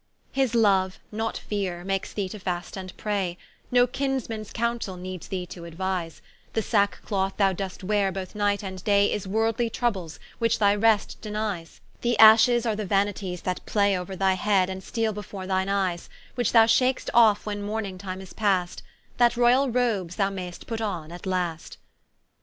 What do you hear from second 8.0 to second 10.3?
both night and day Is worldly troubles,